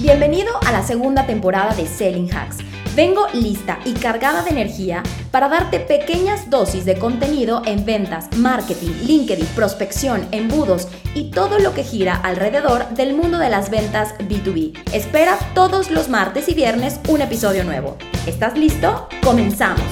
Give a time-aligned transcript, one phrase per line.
[0.00, 2.56] Bienvenido a la segunda temporada de Selling Hacks.
[2.96, 8.92] Vengo lista y cargada de energía para darte pequeñas dosis de contenido en ventas, marketing,
[9.04, 14.72] LinkedIn, prospección, embudos y todo lo que gira alrededor del mundo de las ventas B2B.
[14.94, 17.98] Espera todos los martes y viernes un episodio nuevo.
[18.26, 19.06] ¿Estás listo?
[19.22, 19.84] Comenzamos.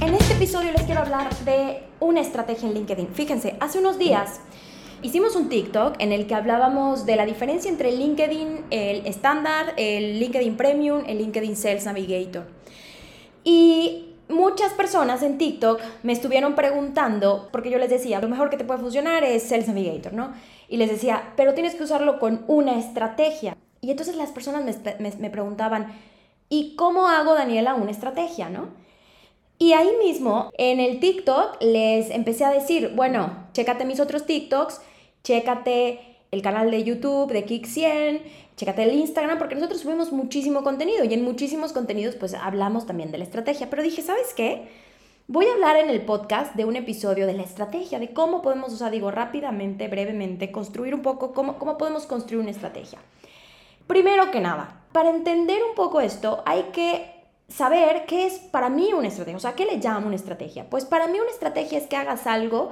[0.00, 3.14] En este episodio les quiero hablar de una estrategia en LinkedIn.
[3.14, 4.40] Fíjense, hace unos días
[5.02, 9.72] Hicimos un TikTok en el que hablábamos de la diferencia entre el LinkedIn, el estándar,
[9.78, 12.44] el LinkedIn Premium, el LinkedIn Sales Navigator.
[13.42, 18.58] Y muchas personas en TikTok me estuvieron preguntando, porque yo les decía, lo mejor que
[18.58, 20.34] te puede funcionar es Sales Navigator, ¿no?
[20.68, 23.56] Y les decía, pero tienes que usarlo con una estrategia.
[23.80, 24.64] Y entonces las personas
[24.98, 25.94] me, me preguntaban,
[26.50, 28.68] ¿y cómo hago, Daniela, una estrategia, no?
[29.58, 34.80] Y ahí mismo, en el TikTok, les empecé a decir, bueno, chécate mis otros TikToks
[35.22, 38.20] chécate el canal de YouTube de Kick100,
[38.56, 43.10] chécate el Instagram, porque nosotros subimos muchísimo contenido y en muchísimos contenidos pues hablamos también
[43.10, 43.68] de la estrategia.
[43.68, 44.68] Pero dije, ¿sabes qué?
[45.26, 48.72] Voy a hablar en el podcast de un episodio de la estrategia, de cómo podemos,
[48.72, 52.98] o sea, digo rápidamente, brevemente, construir un poco cómo, cómo podemos construir una estrategia.
[53.86, 58.92] Primero que nada, para entender un poco esto hay que saber qué es para mí
[58.92, 60.68] una estrategia, o sea, ¿qué le llamo una estrategia?
[60.68, 62.70] Pues para mí una estrategia es que hagas algo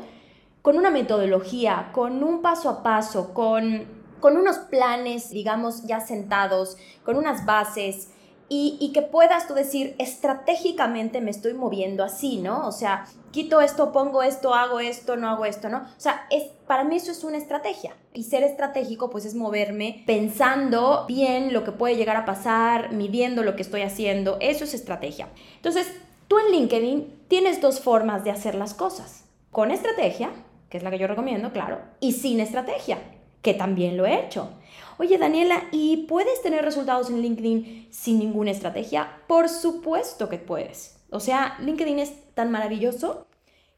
[0.62, 3.86] con una metodología, con un paso a paso, con,
[4.20, 8.10] con unos planes, digamos, ya sentados, con unas bases.
[8.50, 12.66] Y, que puedas tú decir, estratégicamente me estoy moviendo así, ¿no?
[12.66, 15.80] O sea, quito esto, pongo esto, hago esto, no hago esto, ¿no?
[15.80, 16.26] O sea,
[16.66, 17.94] para mí eso es una estrategia.
[18.14, 23.42] Y ser estratégico, pues es moverme pensando bien lo que puede llegar a pasar, midiendo
[23.42, 24.38] lo que estoy haciendo.
[24.40, 25.28] Eso es estrategia.
[25.56, 25.92] Entonces,
[26.26, 29.24] tú en LinkedIn tienes dos formas de hacer las cosas.
[29.50, 30.30] Con estrategia
[30.68, 32.98] que es la que yo recomiendo, claro, y sin estrategia,
[33.42, 34.50] que también lo he hecho.
[34.98, 39.22] Oye, Daniela, ¿y puedes tener resultados en LinkedIn sin ninguna estrategia?
[39.26, 41.00] Por supuesto que puedes.
[41.10, 43.26] O sea, LinkedIn es tan maravilloso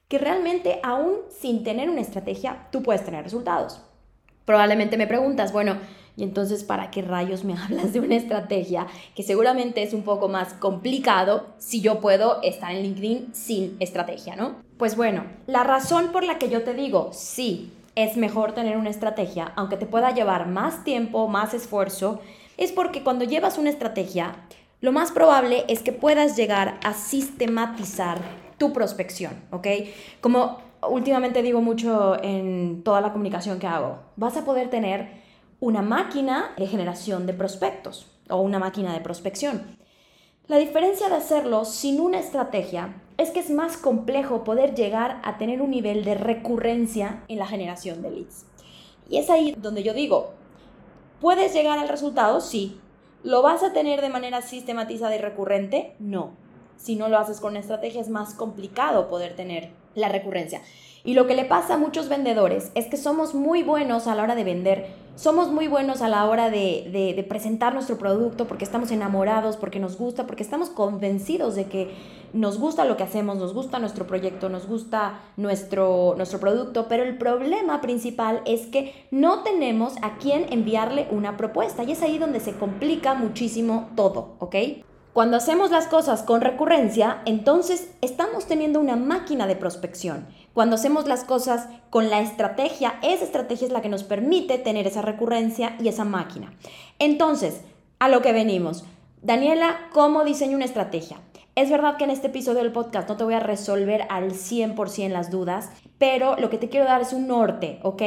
[0.09, 3.81] que realmente aún sin tener una estrategia, tú puedes tener resultados.
[4.45, 5.77] Probablemente me preguntas, bueno,
[6.21, 8.87] y entonces, ¿para qué rayos me hablas de una estrategia
[9.17, 14.37] que seguramente es un poco más complicado si yo puedo estar en LinkedIn sin estrategia,
[14.37, 14.57] ¿no?
[14.77, 18.91] Pues bueno, la razón por la que yo te digo, sí, es mejor tener una
[18.91, 22.21] estrategia, aunque te pueda llevar más tiempo, más esfuerzo,
[22.59, 24.37] es porque cuando llevas una estrategia,
[24.83, 28.21] lo más probable es que puedas llegar a sistematizar
[28.59, 29.67] tu prospección, ¿ok?
[30.21, 35.30] Como últimamente digo mucho en toda la comunicación que hago, vas a poder tener
[35.60, 39.76] una máquina de generación de prospectos o una máquina de prospección.
[40.47, 45.37] La diferencia de hacerlo sin una estrategia es que es más complejo poder llegar a
[45.37, 48.47] tener un nivel de recurrencia en la generación de leads.
[49.09, 50.31] Y es ahí donde yo digo,
[51.21, 52.41] ¿puedes llegar al resultado?
[52.41, 52.81] Sí.
[53.22, 55.94] ¿Lo vas a tener de manera sistematizada y recurrente?
[55.98, 56.31] No.
[56.77, 60.62] Si no lo haces con una estrategia es más complicado poder tener la recurrencia.
[61.03, 64.23] Y lo que le pasa a muchos vendedores es que somos muy buenos a la
[64.23, 64.87] hora de vender,
[65.17, 69.97] somos muy buenos a la hora de, presentar nuestro producto porque estamos enamorados, porque nos
[69.97, 71.91] gusta, porque estamos convencidos de que
[72.34, 77.03] nos gusta lo que hacemos, nos gusta nuestro proyecto, nos gusta nuestro, nuestro producto, pero
[77.03, 82.19] el problema principal es que no tenemos a quién enviarle una propuesta y es ahí
[82.19, 84.57] donde se complica muchísimo todo, ¿ok?
[85.12, 90.28] Cuando hacemos las cosas con recurrencia, entonces estamos teniendo una máquina de prospección.
[90.53, 94.87] Cuando hacemos las cosas con la estrategia, esa estrategia es la que nos permite tener
[94.87, 96.53] esa recurrencia y esa máquina.
[97.00, 97.62] Entonces,
[97.98, 98.84] a lo que venimos.
[99.21, 101.21] Daniela, ¿cómo diseño una estrategia?
[101.56, 105.09] Es verdad que en este episodio del podcast no te voy a resolver al 100%
[105.09, 108.03] las dudas, pero lo que te quiero dar es un norte, ¿ok?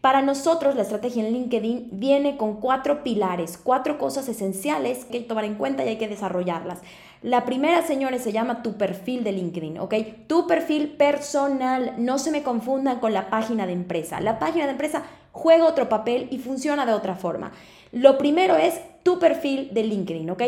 [0.00, 5.22] Para nosotros la estrategia en LinkedIn viene con cuatro pilares, cuatro cosas esenciales que hay
[5.24, 6.80] que tomar en cuenta y hay que desarrollarlas.
[7.20, 9.94] La primera, señores, se llama tu perfil de LinkedIn, ¿ok?
[10.26, 14.18] Tu perfil personal, no se me confundan con la página de empresa.
[14.20, 15.02] La página de empresa
[15.32, 17.52] juega otro papel y funciona de otra forma.
[17.92, 20.42] Lo primero es tu perfil de LinkedIn, ¿ok?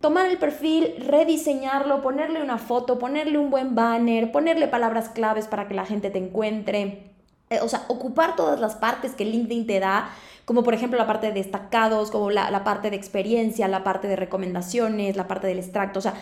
[0.00, 5.68] Tomar el perfil, rediseñarlo, ponerle una foto, ponerle un buen banner, ponerle palabras claves para
[5.68, 7.12] que la gente te encuentre.
[7.48, 10.10] Eh, o sea, ocupar todas las partes que LinkedIn te da,
[10.44, 14.06] como por ejemplo la parte de destacados, como la, la, parte de experiencia, la parte
[14.06, 16.14] de recomendaciones, la parte del extracto, o sea,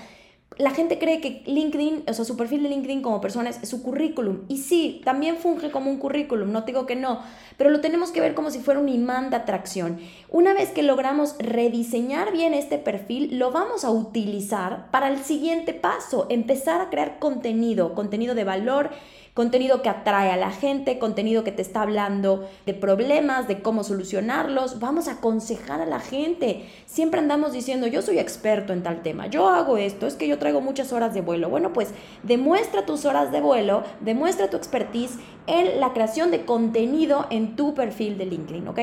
[0.57, 3.83] la gente cree que LinkedIn, o sea, su perfil de LinkedIn como persona es, su
[3.83, 4.43] currículum.
[4.49, 7.21] Y sí, también funge como un currículum, no digo que no,
[7.57, 9.99] pero lo tenemos que ver como si fuera un imán de atracción.
[10.29, 15.75] Una vez que logramos rediseñar bien este perfil, lo vamos a utilizar para el siguiente
[15.75, 18.91] paso, empezar a crear contenido, contenido de valor,
[19.35, 23.83] contenido que atrae a la gente, contenido que te está hablando de problemas, de cómo
[23.83, 24.79] solucionarlos.
[24.79, 26.67] Vamos a aconsejar a la gente.
[26.87, 30.39] Siempre andamos diciendo, yo soy experto en tal tema, yo hago esto, es que yo
[30.39, 31.51] traigo muchas horas de vuelo.
[31.51, 31.89] Bueno, pues
[32.23, 37.75] demuestra tus horas de vuelo, demuestra tu expertise en la creación de contenido en tu
[37.75, 38.79] perfil de LinkedIn, ¿ok?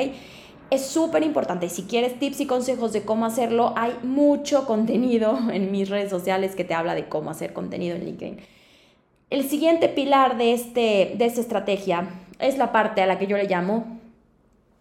[0.70, 1.70] Es súper importante.
[1.70, 6.56] Si quieres tips y consejos de cómo hacerlo, hay mucho contenido en mis redes sociales
[6.58, 8.61] que te habla de cómo hacer contenido en LinkedIn.
[9.32, 13.38] El siguiente pilar de, este, de esta estrategia es la parte a la que yo
[13.38, 13.98] le llamo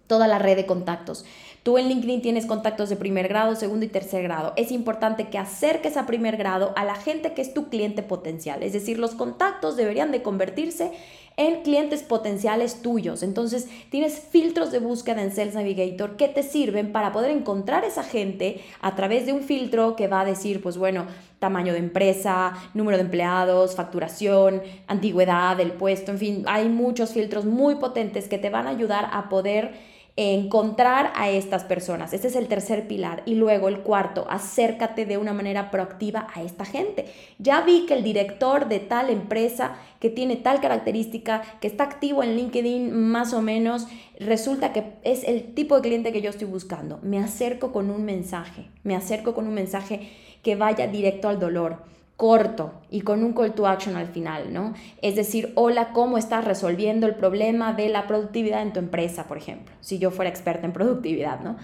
[0.08, 1.24] toda la red de contactos.
[1.62, 4.52] Tú en LinkedIn tienes contactos de primer grado, segundo y tercer grado.
[4.56, 8.64] Es importante que acerques a primer grado a la gente que es tu cliente potencial.
[8.64, 10.90] Es decir, los contactos deberían de convertirse
[11.36, 13.22] en clientes potenciales tuyos.
[13.22, 18.02] Entonces, tienes filtros de búsqueda en Sales Navigator que te sirven para poder encontrar esa
[18.02, 21.06] gente a través de un filtro que va a decir, pues bueno,
[21.38, 27.46] tamaño de empresa, número de empleados, facturación, antigüedad del puesto, en fin, hay muchos filtros
[27.46, 29.89] muy potentes que te van a ayudar a poder
[30.20, 32.12] encontrar a estas personas.
[32.12, 33.22] Este es el tercer pilar.
[33.24, 37.06] Y luego el cuarto, acércate de una manera proactiva a esta gente.
[37.38, 42.22] Ya vi que el director de tal empresa que tiene tal característica, que está activo
[42.22, 43.86] en LinkedIn más o menos,
[44.18, 46.98] resulta que es el tipo de cliente que yo estoy buscando.
[47.02, 50.10] Me acerco con un mensaje, me acerco con un mensaje
[50.42, 51.78] que vaya directo al dolor
[52.20, 54.74] corto y con un call to action al final, ¿no?
[55.00, 59.38] Es decir, hola, ¿cómo estás resolviendo el problema de la productividad en tu empresa, por
[59.38, 59.74] ejemplo?
[59.80, 61.56] Si yo fuera experta en productividad, ¿no?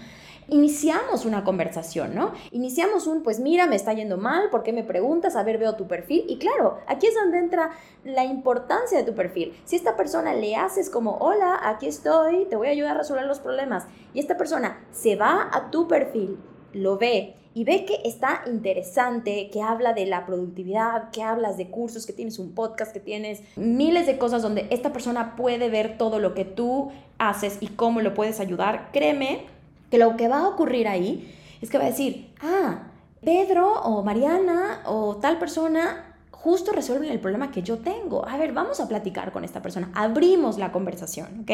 [0.47, 2.31] Iniciamos una conversación, ¿no?
[2.49, 5.35] Iniciamos un, pues mira, me está yendo mal, ¿por qué me preguntas?
[5.35, 6.25] A ver, veo tu perfil.
[6.27, 7.69] Y claro, aquí es donde entra
[8.03, 9.53] la importancia de tu perfil.
[9.63, 13.27] Si esta persona le haces como, hola, aquí estoy, te voy a ayudar a resolver
[13.27, 16.39] los problemas, y esta persona se va a tu perfil,
[16.73, 21.71] lo ve y ve que está interesante, que habla de la productividad, que hablas de
[21.71, 25.97] cursos, que tienes un podcast, que tienes miles de cosas donde esta persona puede ver
[25.97, 29.47] todo lo que tú haces y cómo lo puedes ayudar, créeme
[29.89, 32.89] que lo que va a ocurrir ahí es que va a decir, ah,
[33.25, 38.23] Pedro o Mariana o tal persona justo resuelven el problema que yo tengo.
[38.27, 39.89] A ver, vamos a platicar con esta persona.
[39.95, 41.51] Abrimos la conversación, ¿ok?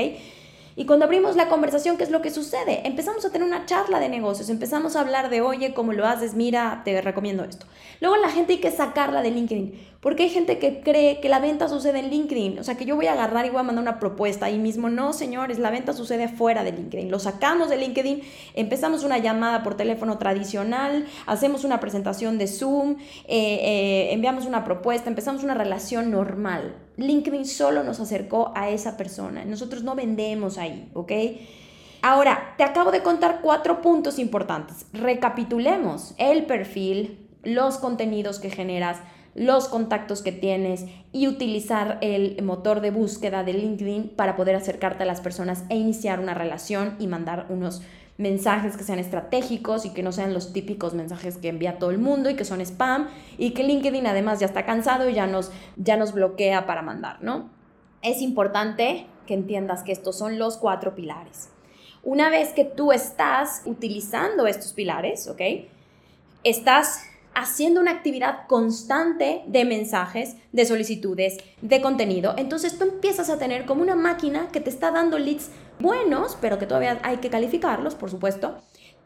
[0.75, 2.87] Y cuando abrimos la conversación, ¿qué es lo que sucede?
[2.87, 6.33] Empezamos a tener una charla de negocios, empezamos a hablar de, oye, ¿cómo lo haces?
[6.33, 7.65] Mira, te recomiendo esto.
[8.01, 9.93] Luego la gente hay que sacarla de LinkedIn.
[10.03, 12.59] Porque hay gente que cree que la venta sucede en LinkedIn.
[12.59, 14.89] O sea, que yo voy a agarrar y voy a mandar una propuesta ahí mismo.
[14.89, 17.09] No, señores, la venta sucede fuera de LinkedIn.
[17.09, 18.21] Lo sacamos de LinkedIn,
[18.53, 22.97] empezamos una llamada por teléfono tradicional, hacemos una presentación de Zoom,
[23.29, 26.75] eh, eh, enviamos una propuesta, empezamos una relación normal.
[26.97, 29.45] LinkedIn solo nos acercó a esa persona.
[29.45, 31.11] Nosotros no vendemos ahí, ¿ok?
[32.01, 34.85] Ahora, te acabo de contar cuatro puntos importantes.
[34.93, 38.97] Recapitulemos el perfil, los contenidos que generas,
[39.35, 45.03] los contactos que tienes y utilizar el motor de búsqueda de LinkedIn para poder acercarte
[45.03, 47.81] a las personas e iniciar una relación y mandar unos
[48.17, 51.97] mensajes que sean estratégicos y que no sean los típicos mensajes que envía todo el
[51.97, 55.51] mundo y que son spam y que LinkedIn además ya está cansado y ya nos,
[55.75, 57.49] ya nos bloquea para mandar, ¿no?
[58.01, 61.49] Es importante que entiendas que estos son los cuatro pilares.
[62.03, 65.41] Una vez que tú estás utilizando estos pilares, ¿ok?
[66.43, 72.33] Estás haciendo una actividad constante de mensajes, de solicitudes, de contenido.
[72.37, 75.49] Entonces tú empiezas a tener como una máquina que te está dando leads
[75.79, 78.57] buenos, pero que todavía hay que calificarlos, por supuesto,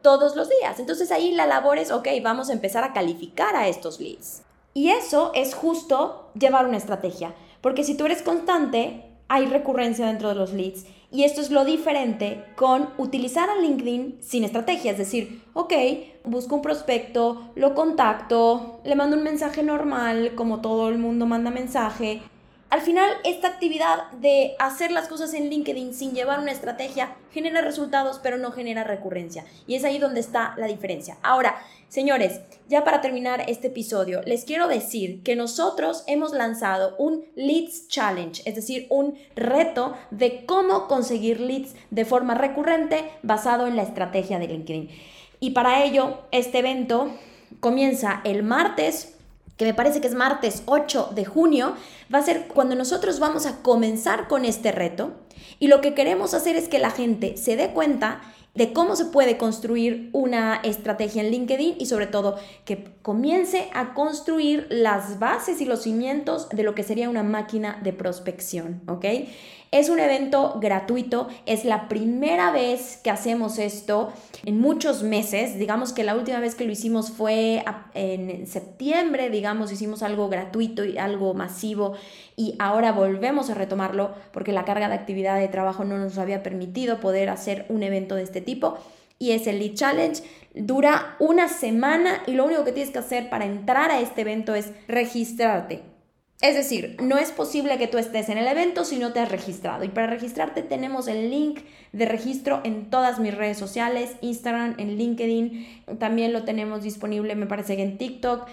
[0.01, 0.79] todos los días.
[0.79, 4.43] Entonces ahí la labor es, ok, vamos a empezar a calificar a estos leads.
[4.73, 10.29] Y eso es justo llevar una estrategia, porque si tú eres constante, hay recurrencia dentro
[10.29, 10.85] de los leads.
[11.11, 15.73] Y esto es lo diferente con utilizar a LinkedIn sin estrategia, es decir, ok,
[16.25, 21.49] busco un prospecto, lo contacto, le mando un mensaje normal, como todo el mundo manda
[21.49, 22.21] mensaje,
[22.69, 27.61] al final, esta actividad de hacer las cosas en LinkedIn sin llevar una estrategia genera
[27.61, 29.45] resultados, pero no genera recurrencia.
[29.67, 31.17] Y es ahí donde está la diferencia.
[31.23, 31.55] Ahora,
[31.87, 37.87] señores, ya para terminar este episodio, les quiero decir que nosotros hemos lanzado un Leads
[37.87, 43.83] Challenge, es decir, un reto de cómo conseguir leads de forma recurrente basado en la
[43.83, 44.89] estrategia de LinkedIn.
[45.39, 47.13] Y para ello, este evento
[47.61, 49.16] comienza el martes
[49.57, 51.73] que me parece que es martes 8 de junio,
[52.13, 55.13] va a ser cuando nosotros vamos a comenzar con este reto.
[55.59, 58.21] Y lo que queremos hacer es que la gente se dé cuenta
[58.57, 63.93] de cómo se puede construir una estrategia en LinkedIn y sobre todo que comience a
[63.93, 69.05] construir las bases y los cimientos de lo que sería una máquina de prospección, ¿ok?
[69.69, 74.13] Es un evento gratuito, es la primera vez que hacemos esto
[74.45, 75.59] en muchos meses.
[75.59, 80.85] Digamos que la última vez que lo hicimos fue en septiembre, digamos, hicimos algo gratuito
[80.85, 81.95] y algo masivo
[82.37, 86.43] y ahora volvemos a retomarlo porque la carga de actividad de trabajo no nos había
[86.43, 88.79] permitido poder hacer un evento de este tipo.
[89.19, 90.23] Y es el Lead Challenge.
[90.55, 94.55] Dura una semana y lo único que tienes que hacer para entrar a este evento
[94.55, 95.83] es registrarte
[96.39, 99.31] es decir, no es posible que tú estés en el evento si no te has
[99.31, 99.83] registrado.
[99.83, 101.61] Y para registrarte tenemos el link
[101.93, 107.47] de registro en todas mis redes sociales, Instagram, en LinkedIn, también lo tenemos disponible, me
[107.47, 108.47] parece que en TikTok.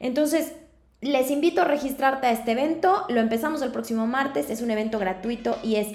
[0.00, 0.54] Entonces,
[1.02, 3.04] les invito a registrarte a este evento.
[3.10, 5.88] Lo empezamos el próximo martes, es un evento gratuito y es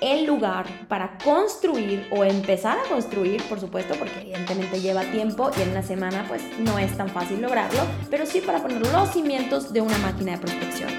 [0.00, 5.62] el lugar para construir o empezar a construir, por supuesto, porque evidentemente lleva tiempo y
[5.62, 9.72] en una semana pues no es tan fácil lograrlo, pero sí para poner los cimientos
[9.72, 10.90] de una máquina de prospección.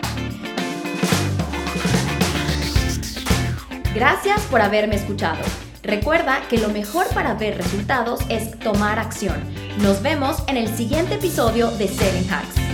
[3.93, 5.43] Gracias por haberme escuchado.
[5.83, 9.37] Recuerda que lo mejor para ver resultados es tomar acción.
[9.81, 12.66] Nos vemos en el siguiente episodio de Selling Hacks.